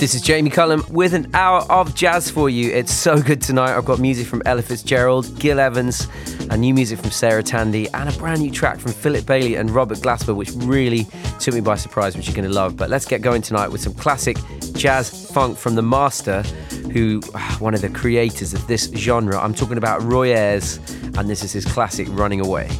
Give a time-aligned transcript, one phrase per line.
[0.00, 2.70] This is Jamie Cullum with an hour of jazz for you.
[2.70, 3.76] It's so good tonight.
[3.76, 6.08] I've got music from Ella Fitzgerald, Gil Evans,
[6.48, 9.70] and new music from Sarah Tandy, and a brand new track from Philip Bailey and
[9.70, 11.06] Robert Glasper, which really
[11.38, 12.78] took me by surprise, which you're going to love.
[12.78, 14.38] But let's get going tonight with some classic
[14.72, 16.44] jazz funk from the master,
[16.94, 19.38] who ah, one of the creators of this genre.
[19.38, 20.78] I'm talking about Roy Ayers,
[21.18, 22.70] and this is his classic Running Away.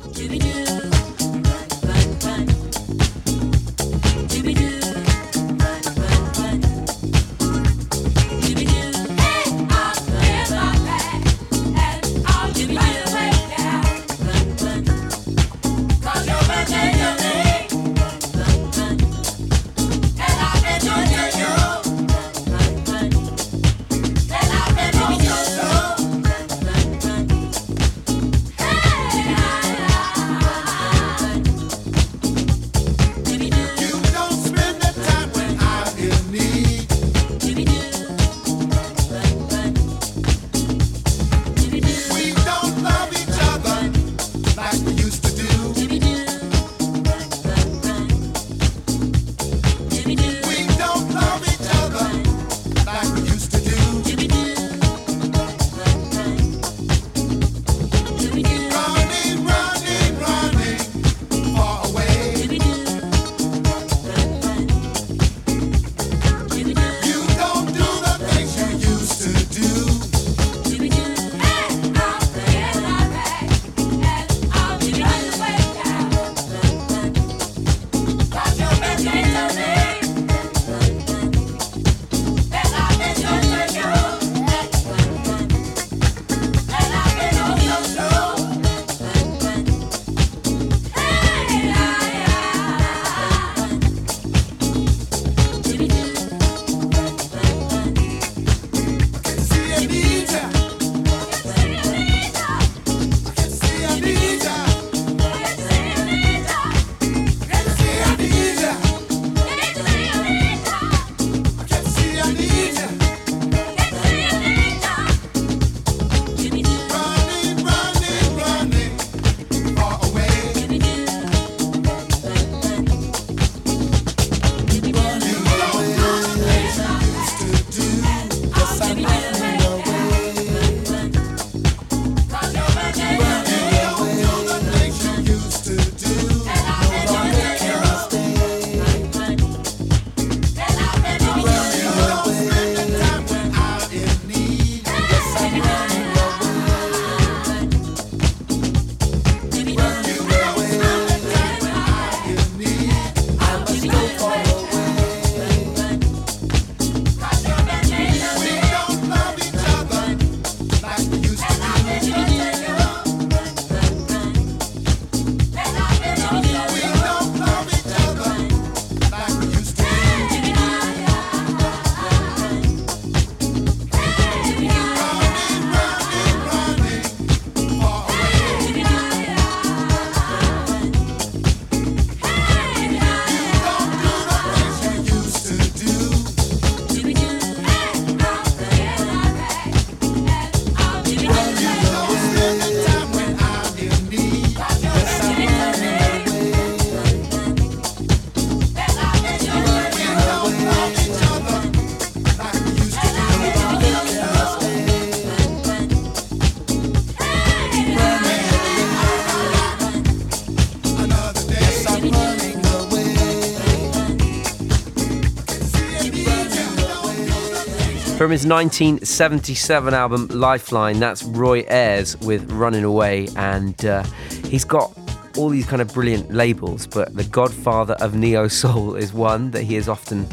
[218.30, 224.04] From his 1977 album Lifeline, that's Roy Ayers with Running Away, and uh,
[224.44, 224.96] he's got
[225.36, 229.64] all these kind of brilliant labels, but the godfather of neo soul is one that
[229.64, 230.26] he has often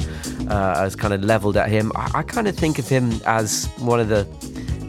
[0.47, 1.91] uh, has kind of leveled at him.
[1.95, 4.27] I, I kind of think of him as one of the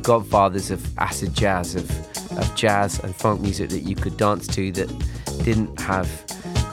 [0.02, 1.90] godfathers of acid jazz, of,
[2.38, 6.06] of jazz and funk music that you could dance to that didn't have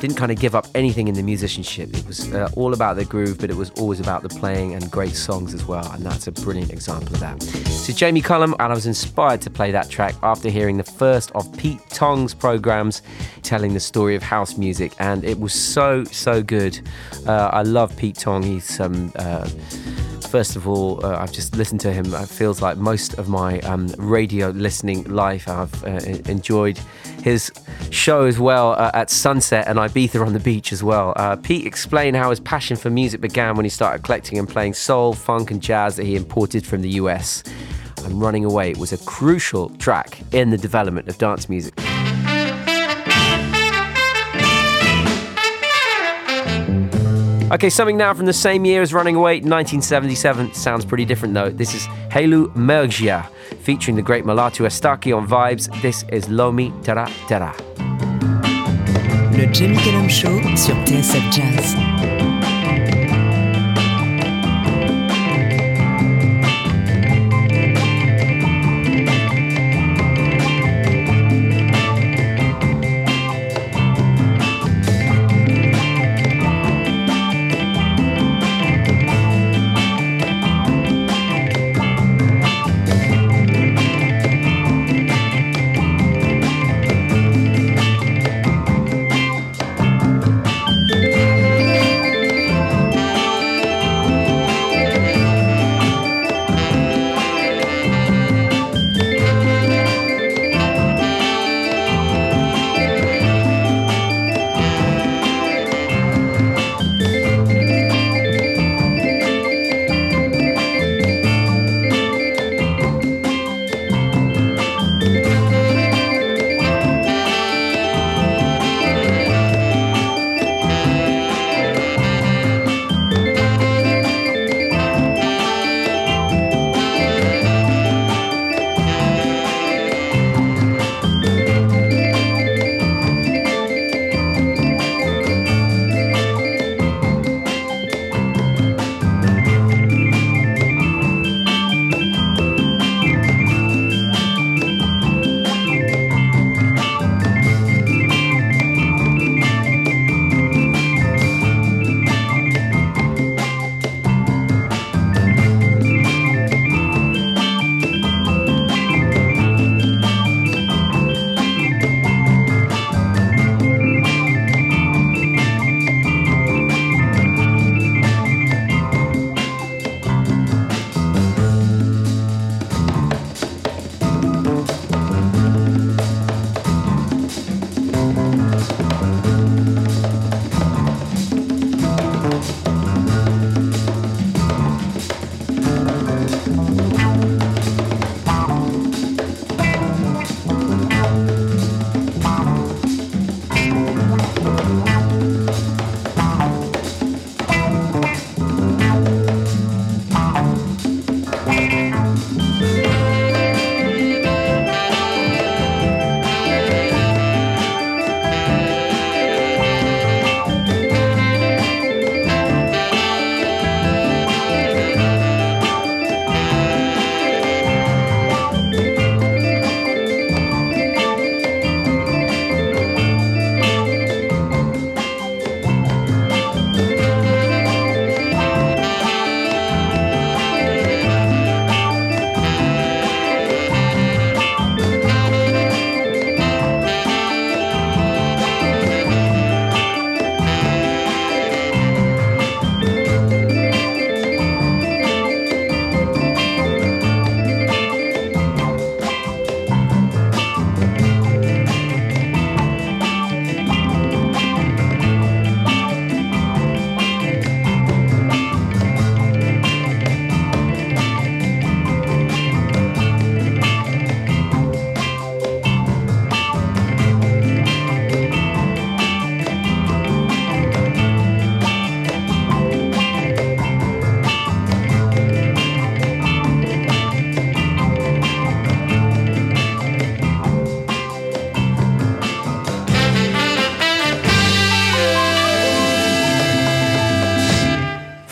[0.06, 1.90] didn't kind of give up anything in the musicianship.
[1.96, 4.92] It was uh, all about the groove, but it was always about the playing and
[4.92, 5.92] great songs as well.
[5.94, 7.42] And that's a brilliant example of that.
[7.42, 11.32] So, Jamie Cullum, and I was inspired to play that track after hearing the first
[11.32, 13.02] of Pete Tong's programs
[13.42, 14.94] telling the story of house music.
[15.00, 16.80] And it was so, so good.
[17.26, 18.44] Uh, I love Pete Tong.
[18.44, 19.50] He's um, uh,
[20.36, 22.14] First of all, uh, I've just listened to him.
[22.14, 25.48] It feels like most of my um, radio listening life.
[25.48, 25.92] I've uh,
[26.30, 26.78] enjoyed
[27.24, 27.54] his
[27.90, 31.14] show as well uh, at Sunset and Ibiza on the beach as well.
[31.16, 34.74] Uh, Pete explained how his passion for music began when he started collecting and playing
[34.74, 37.42] soul, funk, and jazz that he imported from the US.
[38.04, 41.76] And Running Away was a crucial track in the development of dance music.
[47.52, 50.56] Okay, something now from the same year as Running Away, 1977.
[50.56, 51.52] Sounds pretty different though.
[51.52, 55.70] This is Hailu Mergia, featuring the great Mulatu Astatke on vibes.
[55.84, 57.56] This is Lomi Tera Tera.
[59.38, 61.85] Le Jamie Cullum Show sur TSF Jazz.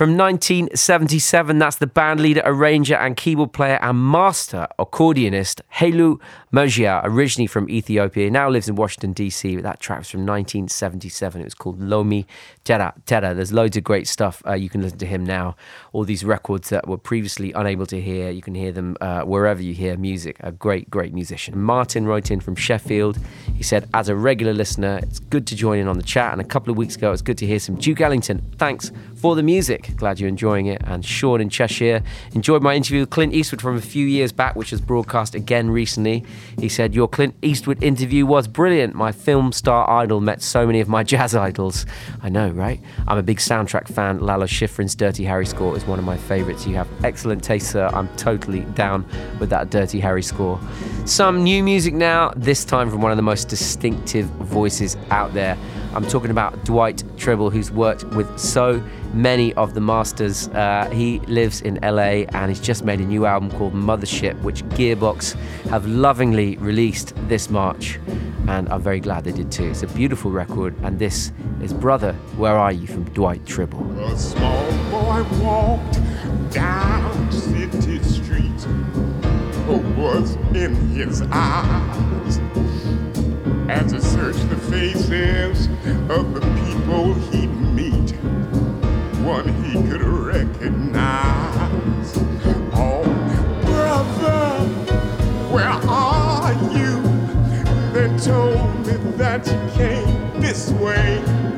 [0.03, 6.19] From 1977, that's the band leader, arranger, and keyboard player and master accordionist Hailu
[6.51, 9.55] Mergia, originally from Ethiopia, now lives in Washington, D.C.
[9.55, 11.39] That track was from 1977.
[11.39, 12.27] It was called Lomi
[12.63, 13.33] Tera Tera.
[13.33, 14.41] There's loads of great stuff.
[14.47, 15.55] Uh, you can listen to him now.
[15.91, 19.61] All these records that were previously unable to hear, you can hear them uh, wherever
[19.61, 20.37] you hear music.
[20.39, 21.61] A great, great musician.
[21.61, 23.17] Martin wrote in from Sheffield.
[23.53, 26.31] He said, As a regular listener, it's good to join in on the chat.
[26.31, 28.41] And a couple of weeks ago, it's good to hear some Duke Ellington.
[28.57, 29.95] Thanks for the music.
[29.95, 30.81] Glad you're enjoying it.
[30.85, 32.01] And Sean in Cheshire
[32.33, 35.69] enjoyed my interview with Clint Eastwood from a few years back, which was broadcast again
[35.69, 36.25] recently.
[36.59, 38.95] He said, Your Clint Eastwood interview was brilliant.
[38.95, 41.85] My film star idol met so many of my jazz idols.
[42.21, 42.79] I know, right?
[43.07, 44.19] I'm a big soundtrack fan.
[44.19, 46.65] Lalo Schifrin's Dirty Harry score is one of my favourites.
[46.65, 47.89] You have excellent taste, sir.
[47.93, 49.05] I'm totally down
[49.39, 50.59] with that Dirty Harry score.
[51.05, 55.57] Some new music now, this time from one of the most distinctive voices out there.
[55.93, 58.83] I'm talking about Dwight Trible, who's worked with so
[59.13, 60.47] many of the masters.
[60.47, 64.63] Uh, he lives in LA and he's just made a new album called Mothership, which
[64.69, 65.35] Gearbox
[65.69, 67.99] have lovingly released this March.
[68.47, 69.69] And I'm very glad they did too.
[69.69, 71.31] It's a beautiful record, and this
[71.61, 73.97] is Brother, Where Are You from Dwight Trible.
[74.11, 75.99] A small boy walked
[76.51, 78.67] down city streets.
[79.97, 82.39] Was in his eyes?
[83.69, 85.67] As he searched the faces
[86.09, 88.11] of the people he'd meet,
[89.23, 92.13] one he could recognize.
[92.73, 93.03] Oh,
[93.63, 94.59] brother,
[95.49, 96.12] where are
[98.23, 101.52] told me that you came this way.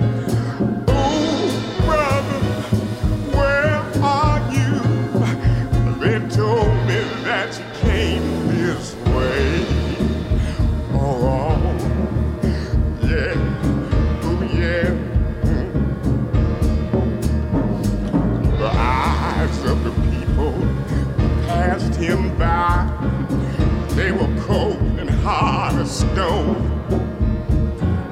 [26.15, 26.57] Hard.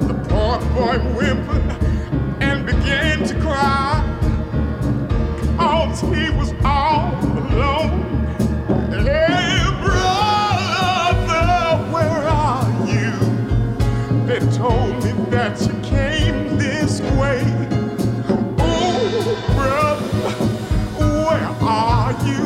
[0.08, 1.66] The poor boy whimpered
[2.42, 4.02] and began to cry,
[5.56, 8.00] cause he was all alone.
[8.90, 11.42] Hey, brother,
[11.92, 13.12] where are you?
[14.26, 17.42] They told me that you came this way.
[18.58, 20.08] Oh, brother,
[20.98, 22.44] where are you?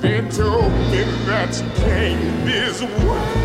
[0.00, 3.39] They told me that you came this way.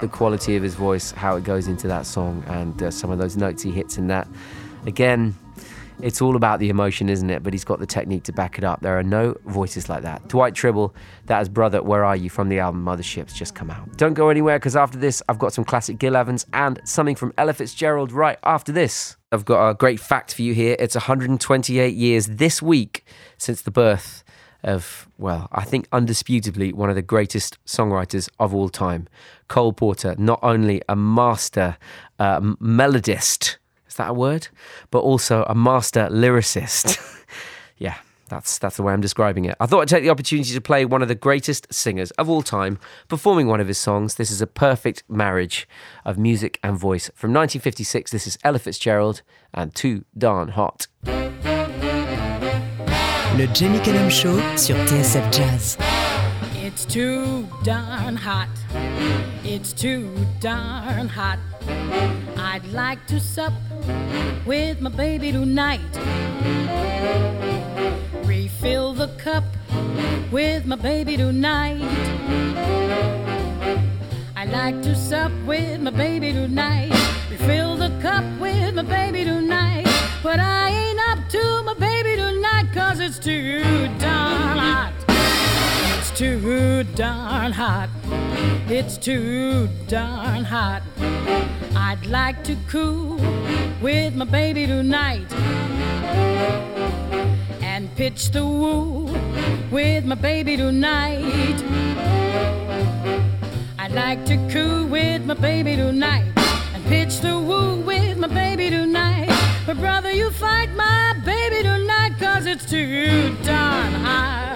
[0.00, 3.18] The quality of his voice, how it goes into that song, and uh, some of
[3.18, 4.28] those notes he hits in that.
[4.86, 5.34] Again,
[6.00, 7.42] it's all about the emotion, isn't it?
[7.42, 8.80] But he's got the technique to back it up.
[8.82, 10.28] There are no voices like that.
[10.28, 10.92] Dwight Trible,
[11.26, 13.96] that is Brother, Where Are You from the album Motherships, just come out.
[13.96, 17.32] Don't go anywhere because after this, I've got some classic Gil Evans and something from
[17.38, 19.16] Ella Fitzgerald right after this.
[19.32, 20.76] I've got a great fact for you here.
[20.78, 23.04] It's 128 years this week
[23.38, 24.22] since the birth
[24.62, 29.08] of, well, I think undisputably one of the greatest songwriters of all time.
[29.48, 31.76] Cole Porter, not only a master
[32.18, 33.56] uh, melodist,
[33.88, 34.48] is that a word?
[34.90, 36.98] But also a master lyricist.
[37.78, 37.96] yeah,
[38.28, 39.56] that's that's the way I'm describing it.
[39.60, 42.42] I thought I'd take the opportunity to play one of the greatest singers of all
[42.42, 44.16] time performing one of his songs.
[44.16, 45.68] This is a perfect marriage
[46.04, 47.10] of music and voice.
[47.14, 49.22] From 1956, this is Ella Fitzgerald
[49.54, 50.88] and Too Darn Hot.
[53.36, 55.78] Le Jamie Cullum Show sur TSF Jazz.
[56.54, 58.48] It's too darn hot.
[59.44, 60.10] It's too
[60.40, 61.38] darn hot.
[62.36, 63.52] I'd like to sup
[64.44, 65.80] with my baby tonight.
[68.24, 69.44] Refill the cup
[70.30, 71.82] with my baby tonight.
[74.36, 76.90] I'd like to sup with my baby tonight.
[77.30, 79.86] Refill the cup with my baby tonight.
[80.22, 83.62] But I ain't up to my baby tonight, cause it's too
[83.98, 84.95] darn hot.
[86.16, 87.90] Too darn hot.
[88.70, 90.82] It's too darn hot.
[91.76, 93.20] I'd like to cool
[93.82, 95.30] with my baby tonight
[97.60, 99.14] and pitch the woo
[99.70, 101.62] with my baby tonight.
[103.78, 106.32] I'd like to cool with my baby tonight
[106.72, 109.28] and pitch the woo with my baby tonight.
[109.66, 114.55] But brother, you fight my baby tonight cause it's too darn hot.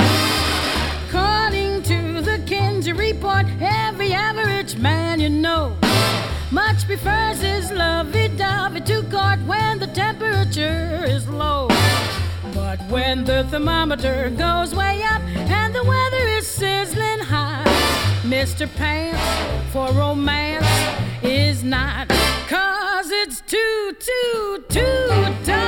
[2.90, 5.76] To report, every average man you know
[6.50, 11.68] much prefers his lovey-dovey to court when the temperature is low.
[12.52, 17.64] But when the thermometer goes way up and the weather is sizzling hot,
[18.24, 18.66] Mr.
[18.74, 19.22] Pants
[19.72, 20.66] for romance
[21.22, 22.08] is not.
[22.48, 25.06] Cause it's too, too, too
[25.44, 25.59] darn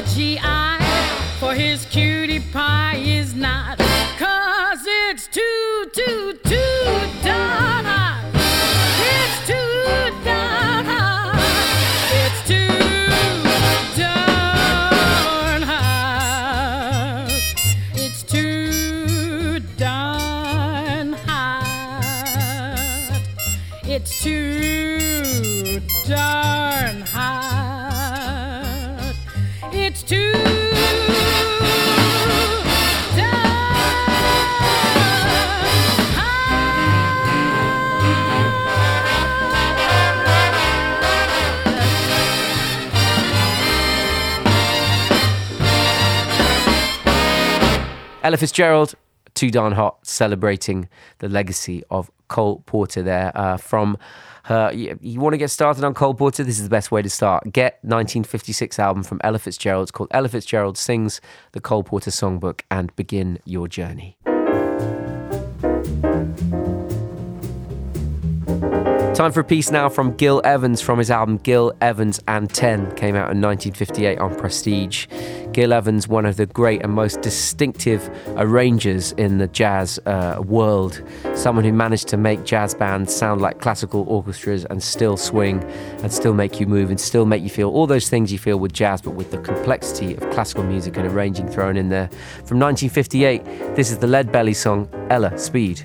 [0.00, 0.38] a GI
[1.38, 1.84] for his
[48.40, 48.94] Fitzgerald,
[49.34, 53.98] Too Darn Hot, celebrating the legacy of Cole Porter there uh, from
[54.44, 54.72] her.
[54.72, 56.42] You, you want to get started on Cole Porter?
[56.42, 57.44] This is the best way to start.
[57.52, 59.82] Get 1956 album from Ella Fitzgerald.
[59.82, 61.20] It's called Ella Fitzgerald Sings
[61.52, 64.16] the Cole Porter Songbook and begin your journey.
[69.20, 72.92] Time for a piece now from Gil Evans from his album Gil Evans and 10,
[72.92, 75.08] came out in 1958 on Prestige.
[75.52, 81.02] Gil Evans, one of the great and most distinctive arrangers in the jazz uh, world,
[81.34, 85.62] someone who managed to make jazz bands sound like classical orchestras and still swing
[86.02, 88.58] and still make you move and still make you feel all those things you feel
[88.58, 92.08] with jazz, but with the complexity of classical music and arranging thrown in there.
[92.46, 93.44] From 1958,
[93.76, 95.84] this is the Lead Belly song Ella Speed.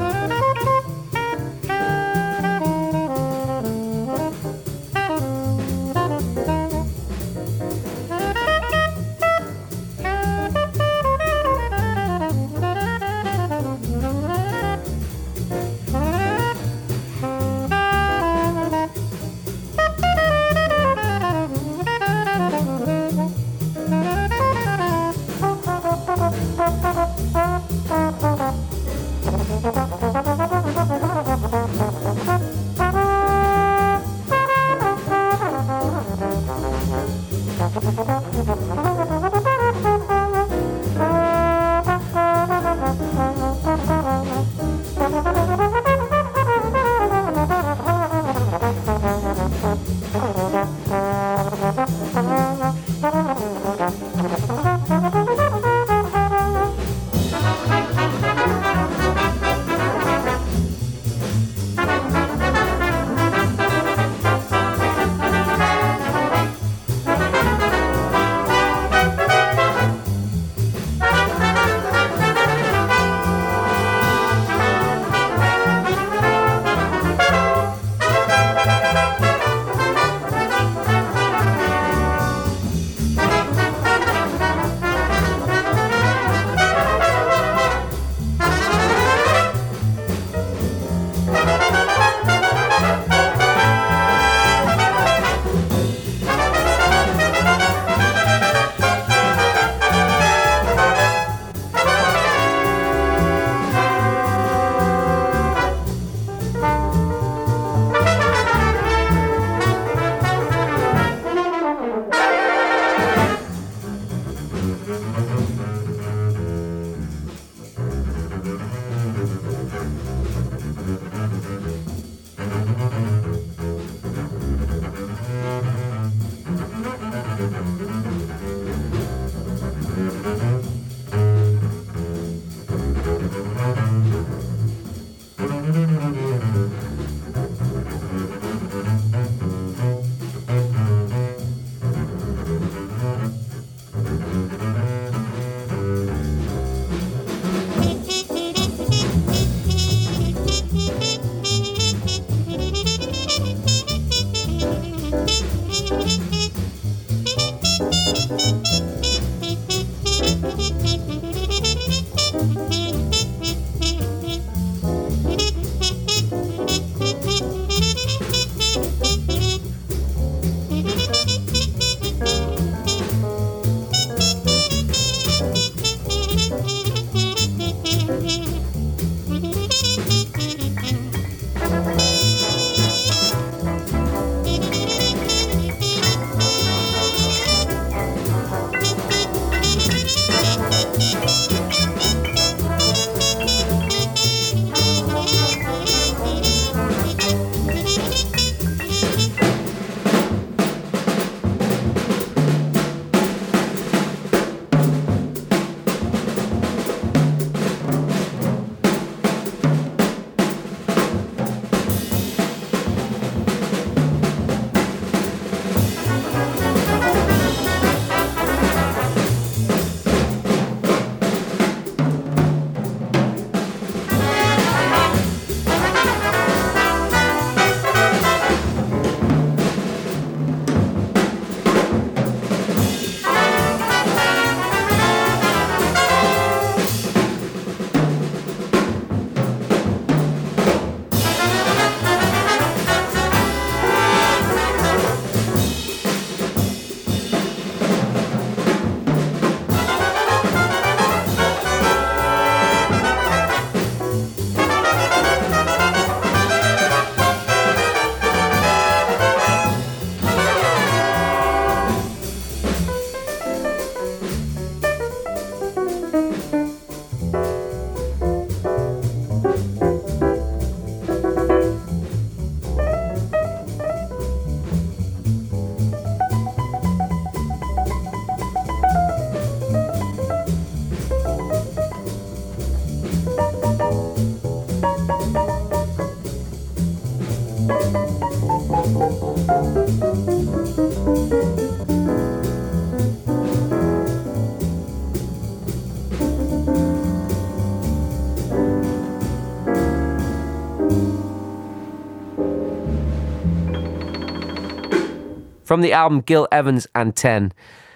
[305.71, 307.53] From the album Gil Evans and 10,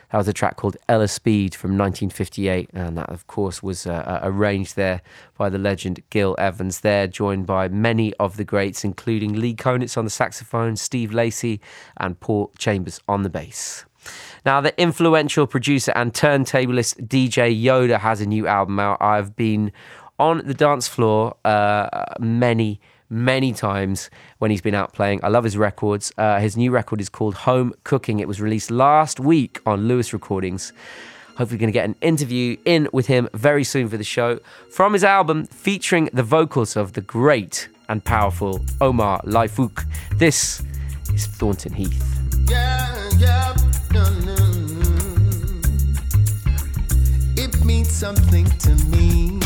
[0.10, 3.92] that was a track called Ella Speed from 1958, and that, of course, was uh,
[3.92, 5.02] uh, arranged there
[5.38, 6.80] by the legend Gil Evans.
[6.80, 11.60] There, joined by many of the greats, including Lee Konitz on the saxophone, Steve Lacy,
[11.98, 13.84] and Paul Chambers on the bass.
[14.46, 19.02] Now, the influential producer and turntablist DJ Yoda has a new album out.
[19.02, 19.74] I've been
[20.18, 25.20] on the dance floor uh, many many times when he's been out playing.
[25.24, 26.12] I love his records.
[26.18, 28.20] Uh, his new record is called Home Cooking.
[28.20, 30.74] It was released last week on Lewis Recordings.
[31.38, 34.40] Hopefully, we're going to get an interview in with him very soon for the show.
[34.72, 39.86] From his album featuring the vocals of the great and powerful Omar Lye-Fook.
[40.18, 40.64] This
[41.14, 42.20] is Thornton Heath.
[42.50, 43.56] Yeah, yeah.
[47.38, 49.40] It means something to me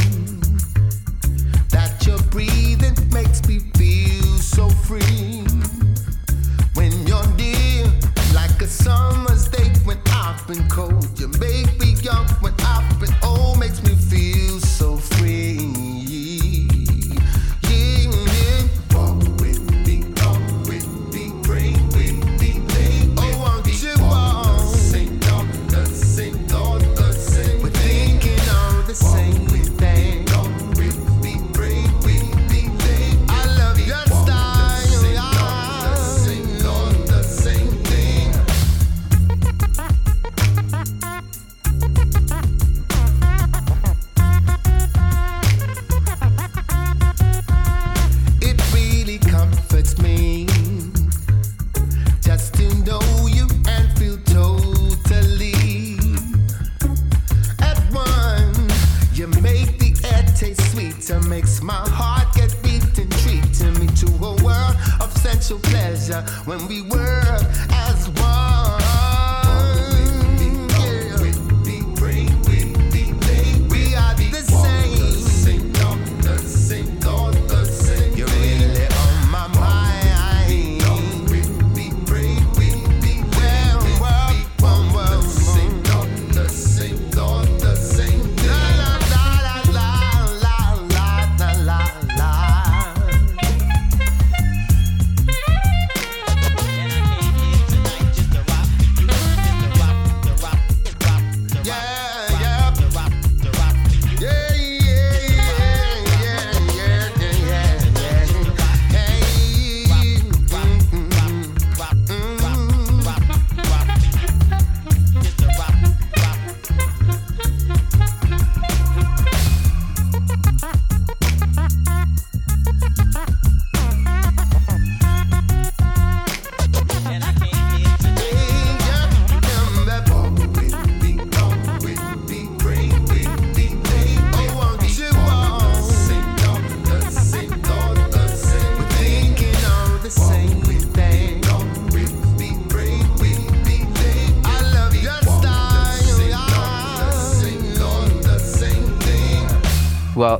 [1.69, 2.58] that you're breathing
[8.69, 12.53] summer's day when I've been cold, you make me young when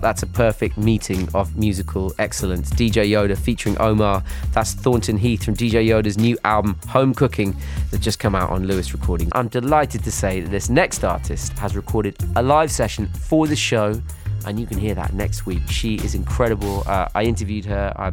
[0.02, 2.70] that's a perfect meeting of musical excellence.
[2.72, 4.24] DJ Yoda featuring Omar.
[4.52, 7.56] That's Thornton Heath from DJ Yoda's new album, Home Cooking,
[7.92, 9.30] that just come out on Lewis Recording.
[9.34, 13.56] I'm delighted to say that this next artist has recorded a live session for the
[13.56, 14.02] show
[14.46, 15.62] and you can hear that next week.
[15.70, 16.84] She is incredible.
[16.88, 17.94] Uh, I interviewed her.
[17.96, 18.12] I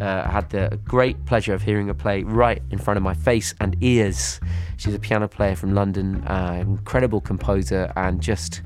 [0.00, 3.54] uh, had the great pleasure of hearing her play right in front of my face
[3.60, 4.40] and ears.
[4.76, 8.62] She's a piano player from London, uh, incredible composer, and just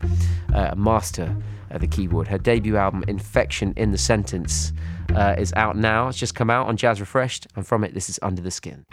[0.54, 1.34] uh, a master
[1.72, 2.28] uh, the keyboard.
[2.28, 4.72] Her debut album, Infraction in the Sentence,
[5.14, 6.08] uh, is out now.
[6.08, 8.84] It's just come out on Jazz Refreshed, and from it, this is Under the Skin.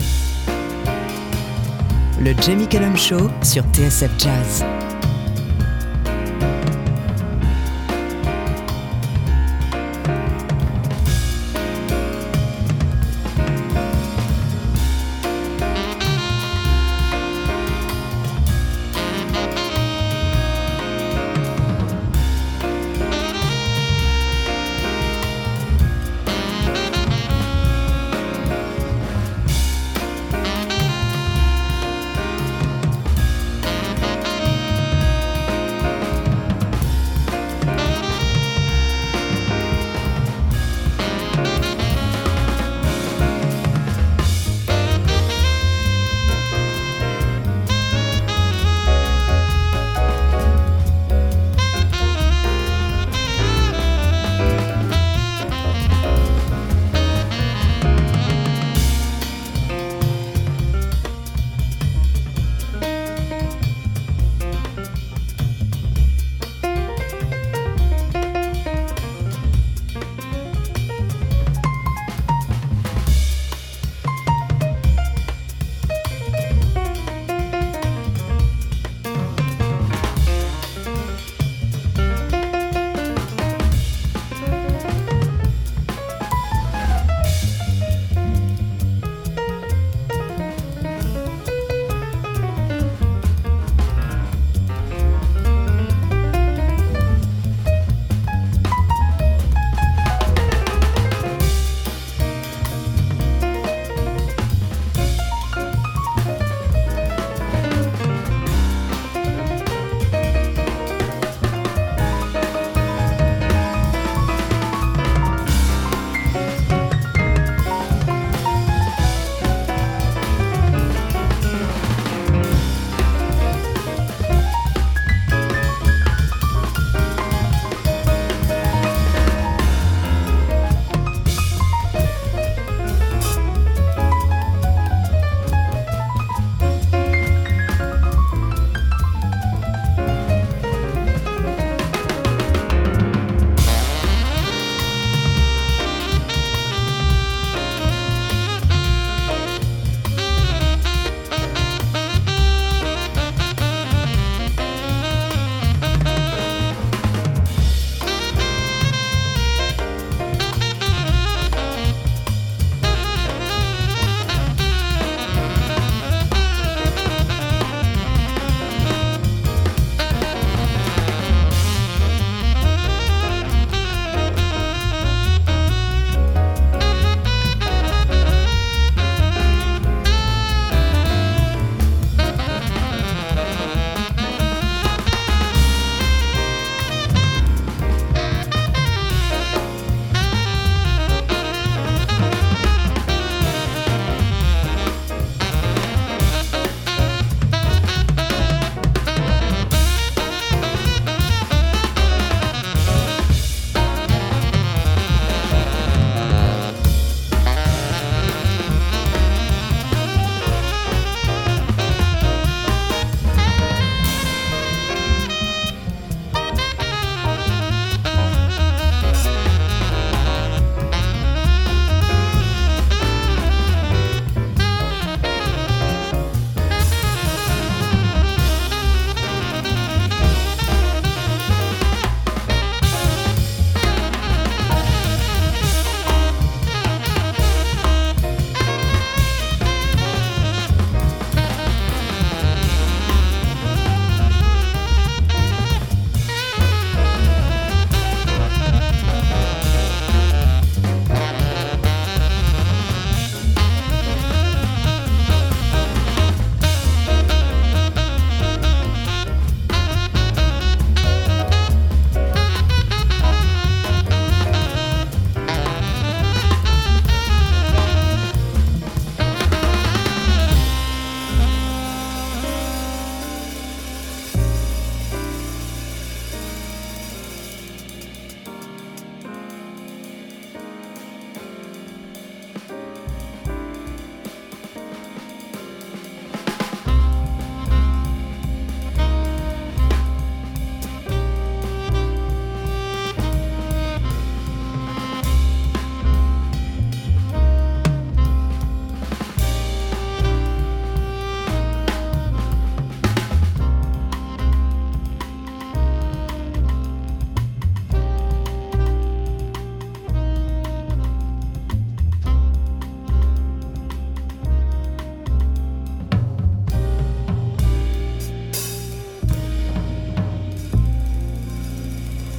[2.21, 4.88] Le Jamie Cullum Show sur TSF Jazz.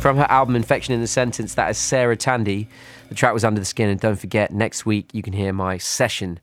[0.01, 2.69] From her album Infraction in the Sentence, that is Sarah Tandy.
[3.11, 5.77] The track was Under the Skin, and don't forget, next week you can hear my
[5.77, 6.41] session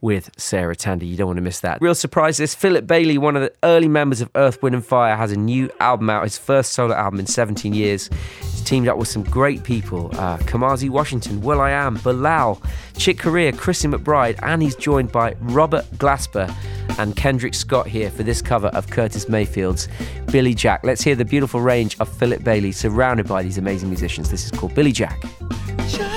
[0.00, 1.06] with Sarah Tandy.
[1.06, 1.80] You don't want to miss that.
[1.80, 5.16] Real surprise is Philip Bailey, one of the early members of Earth, Wind and Fire,
[5.16, 8.08] has a new album out, his first solo album in 17 years.
[8.40, 12.60] He's teamed up with some great people uh, Kamasi Washington, Will I Am, Bilal,
[12.96, 16.52] Chick Corea, Christian McBride, and he's joined by Robert Glasper
[16.98, 19.88] and Kendrick Scott here for this cover of Curtis Mayfield's
[20.30, 20.84] Billy Jack.
[20.84, 24.30] Let's hear the beautiful range of Philip Bailey surrounded by these amazing musicians.
[24.30, 25.22] This is called Billy Jack.
[25.88, 26.09] Jack.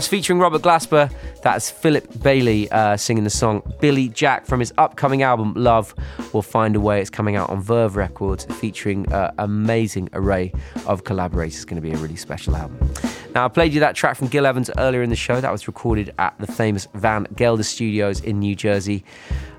[0.00, 1.12] That's featuring Robert Glasper.
[1.42, 5.94] That's Philip Bailey uh, singing the song Billy Jack from his upcoming album Love
[6.32, 7.02] Will Find a Way.
[7.02, 10.54] It's coming out on Verve Records, featuring an uh, amazing array
[10.86, 11.56] of collaborators.
[11.56, 12.90] It's going to be a really special album.
[13.34, 15.38] Now, I played you that track from Gil Evans earlier in the show.
[15.38, 19.04] That was recorded at the famous Van Gelder Studios in New Jersey.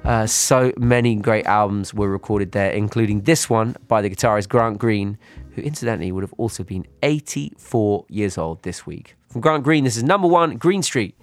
[0.04, 4.80] Uh, so many great albums were recorded there, including this one by the guitarist Grant
[4.80, 5.20] Green,
[5.52, 9.16] who incidentally would have also been 84 years old this week.
[9.32, 11.15] From Grant Green, this is number one, Green Street.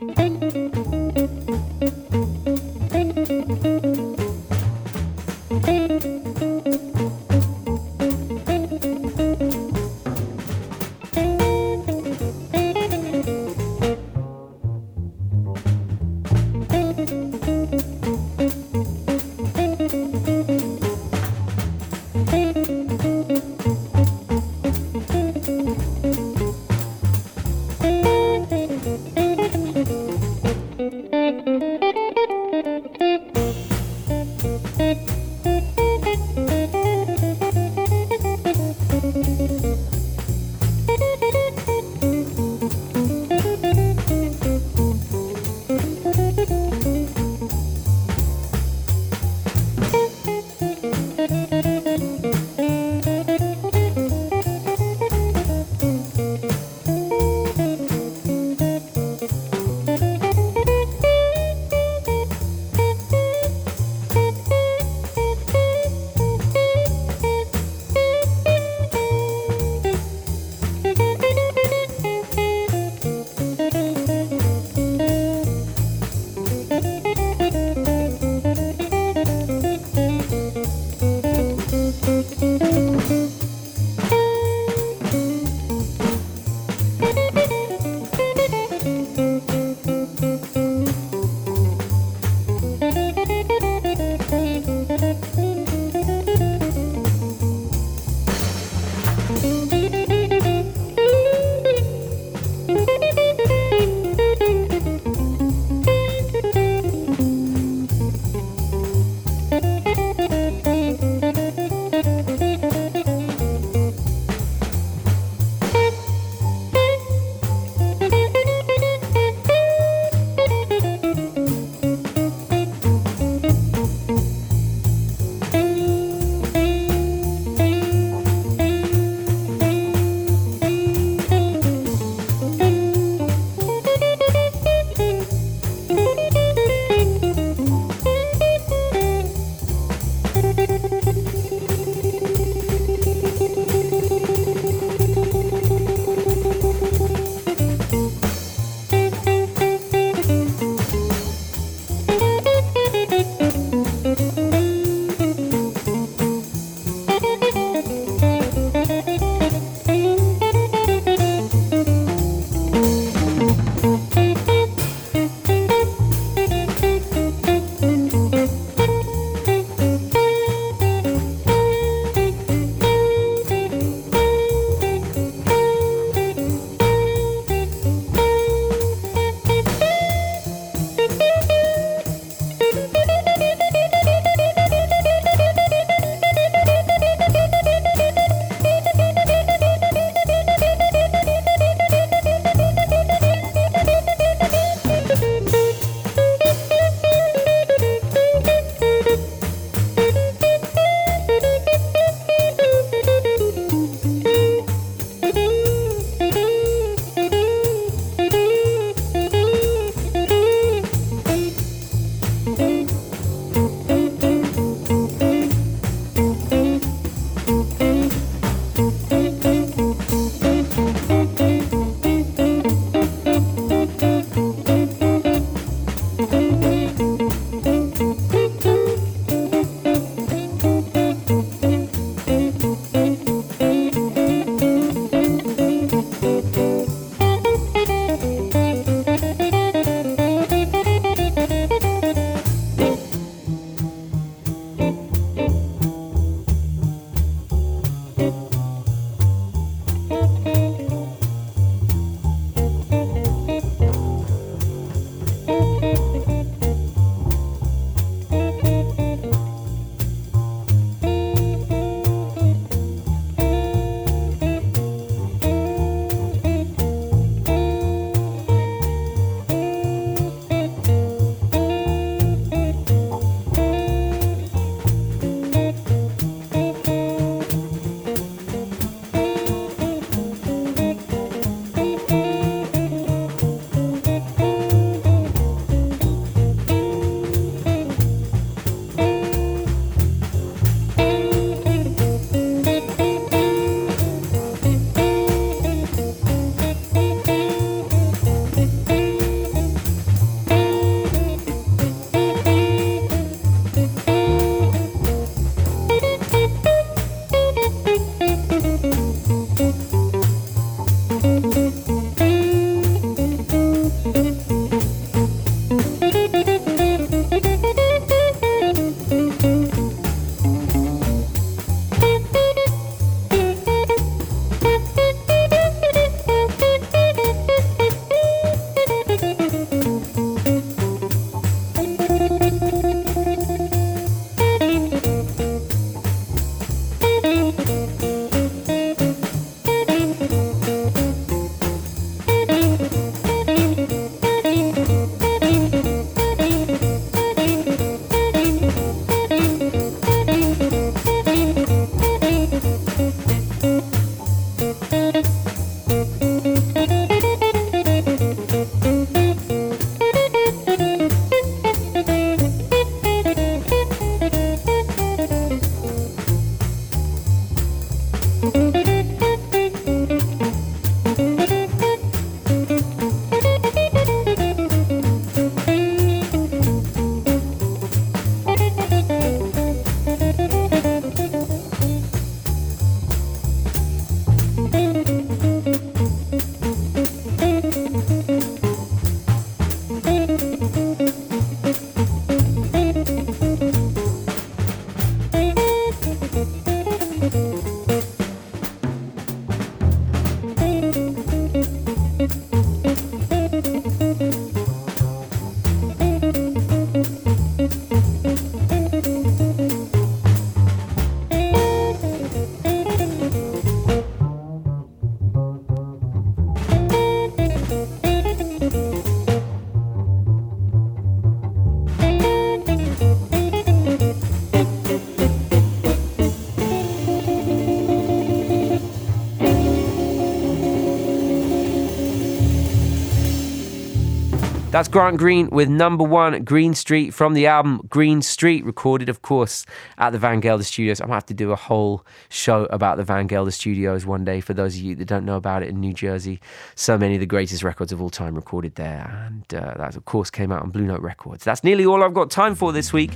[434.79, 439.23] That's Grant Green with number one Green Street from the album Green Street, recorded, of
[439.23, 439.67] course,
[439.99, 441.01] at the Van Gelder Studios.
[441.01, 444.41] I'm gonna have to do a whole show about the Van Gelder Studios one day
[444.41, 446.41] for those of you that don't know about it in New Jersey.
[446.77, 450.05] So many of the greatest records of all time recorded there, and uh, that, of
[450.05, 451.43] course, came out on Blue Note Records.
[451.43, 453.11] That's nearly all I've got time for this week.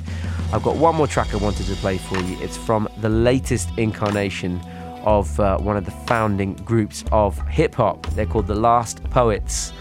[0.53, 2.41] I've got one more track I wanted to play for you.
[2.41, 4.61] It's from the latest incarnation
[5.05, 8.05] of uh, one of the founding groups of hip hop.
[8.15, 9.73] They're called The Last Poets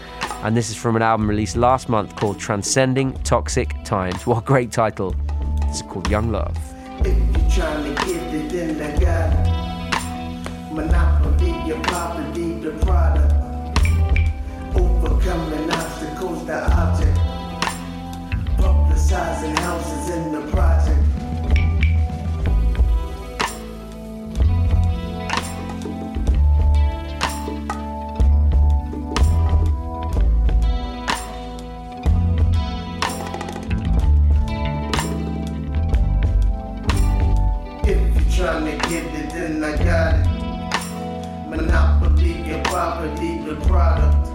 [0.42, 4.26] and this is from an album released last month called Transcending Toxic Times.
[4.26, 5.14] What a great title!
[5.62, 6.56] It's called Young Love.
[42.82, 44.26] Property, the product.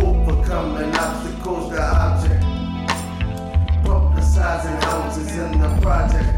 [0.00, 2.42] Overcoming obstacles, the object.
[3.84, 6.36] Publicizing houses in the project.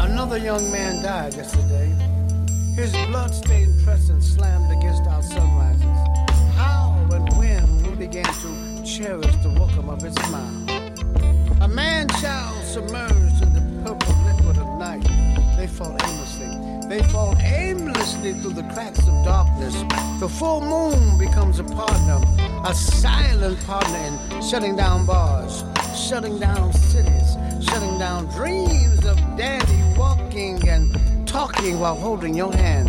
[0.00, 1.94] Another young man died yesterday.
[2.74, 5.98] His blood-stained presence slammed against our sunrises.
[6.56, 10.66] How and when we began to cherish the welcome of his smile.
[11.60, 15.31] A man-child submerged in the purple liquid of night.
[15.62, 16.88] They fall aimlessly.
[16.88, 19.80] They fall aimlessly through the cracks of darkness.
[20.18, 22.20] The full moon becomes a partner,
[22.64, 25.62] a silent partner in shutting down bars,
[25.96, 32.88] shutting down cities, shutting down dreams of daddy walking and talking while holding your hand.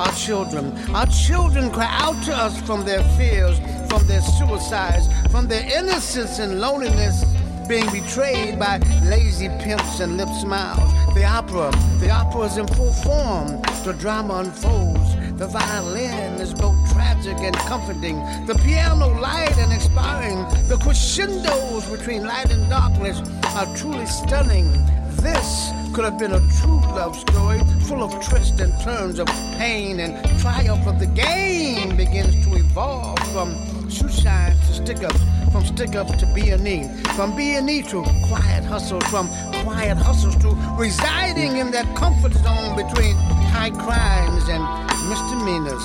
[0.00, 5.46] Our children, our children cry out to us from their fears, from their suicides, from
[5.46, 7.24] their innocence and loneliness,
[7.68, 10.98] being betrayed by lazy pimps and lip smiles.
[11.18, 13.60] The opera, the opera is in full form.
[13.84, 15.16] The drama unfolds.
[15.36, 18.14] The violin is both tragic and comforting.
[18.46, 20.46] The piano light and expiring.
[20.68, 23.18] The crescendos between light and darkness
[23.56, 24.70] are truly stunning.
[25.20, 27.58] This could have been a true love story
[27.88, 29.26] full of twists and turns of
[29.58, 35.20] pain and triumph of the game begins to evolve from shoe shines to stick ups,
[35.50, 39.28] from stick ups to B&E, from B&E to quiet hustles, from
[39.62, 40.48] quiet hustles to
[40.78, 43.14] residing in that comfort zone between
[43.50, 44.62] high crimes and
[45.08, 45.84] misdemeanors.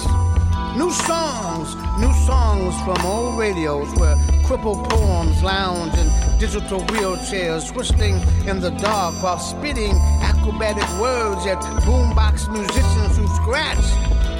[0.77, 4.15] New songs, new songs from old radios where
[4.45, 6.09] crippled poems lounge in
[6.39, 8.15] digital wheelchairs, twisting
[8.47, 13.85] in the dark while spitting acrobatic words at boombox musicians who scratch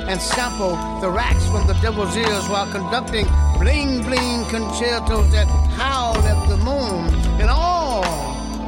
[0.09, 3.25] and sample the racks from the devil's ears while conducting
[3.59, 7.12] bling bling concertos that howl at the moon.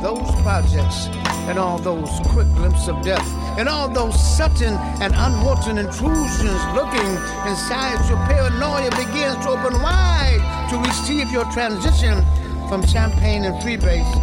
[0.05, 1.07] Those projects
[1.49, 3.27] and all those quick glimpses of death
[3.57, 7.09] and all those sudden and unwanted intrusions looking
[7.49, 12.23] inside your paranoia begins to open wide to receive your transition
[12.69, 14.13] from champagne and freebase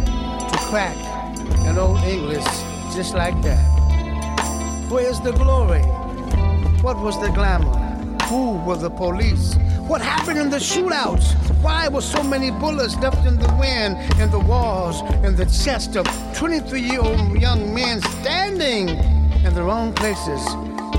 [0.49, 0.95] to crack
[1.67, 2.45] and old English
[2.95, 3.67] just like that.
[4.89, 5.83] Where's the glory?
[6.81, 7.92] What was the glamour?
[8.33, 9.53] Who were the police?
[9.87, 11.35] What happened in the shootouts?
[11.61, 15.95] Why were so many bullets left in the wind, in the walls, in the chest
[15.95, 18.89] of 23 year old young men standing
[19.45, 20.41] in the wrong places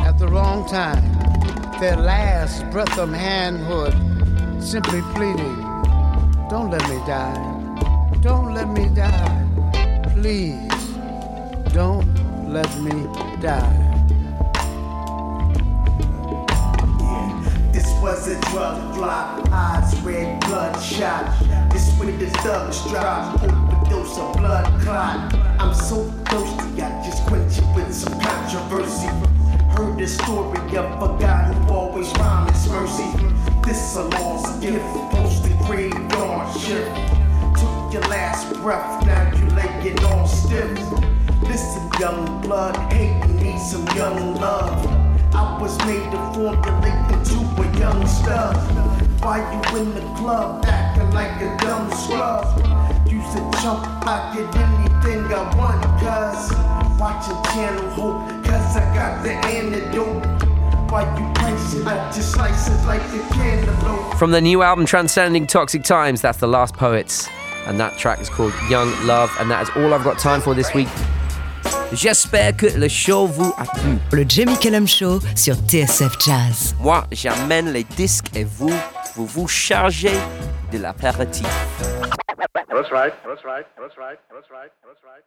[0.07, 1.03] at the wrong time?
[1.81, 3.95] Their last breath of manhood
[4.63, 5.57] simply pleading,
[6.49, 7.35] Don't let me die.
[8.21, 9.45] Don't let me die.
[10.15, 10.71] Please,
[11.73, 12.07] don't
[12.49, 12.93] let me
[13.41, 13.84] die.
[17.85, 21.39] This was a drug flop, eyes red, bloodshot.
[21.71, 25.35] This way the thugs drop, overdose of blood clot.
[25.61, 29.09] I'm so thirsty, I just quench it with some controversy.
[29.77, 33.05] Heard the story of a guy who always promised mercy.
[33.67, 34.83] This a lost gift,
[35.13, 36.89] posted graveyard shift.
[37.61, 40.79] Took your last breath, now you laying all stiff.
[41.43, 45.04] Listen, young blood, hate need some young love.
[45.35, 48.53] I was made to formulate into a youngster.
[49.21, 52.45] Why you in the club acting like a dumb scrub?
[53.07, 56.53] Use a chump, I get anything I want, cuz.
[57.01, 60.25] Watching Channel Hope, cuz I got the antidote.
[60.97, 61.37] A.
[64.17, 67.29] From the new album Transcending Toxic Times, that's The Last Poets,
[67.67, 70.55] and that track is called Young Love, and that is all I've got time for
[70.55, 70.87] this week.
[71.95, 73.99] J'espère que le show vous a plu.
[74.13, 76.75] Le Jamie Cullum Show sur TSF Jazz.
[76.81, 78.73] Moi, j'amène les disques et vous,
[79.15, 80.17] vous vous chargez
[80.73, 81.47] de l'apéritif.
[82.69, 83.15] That's right.
[83.25, 83.67] That's right.
[83.79, 84.19] That's right.
[84.29, 84.71] That's right.
[84.83, 85.23] That's right.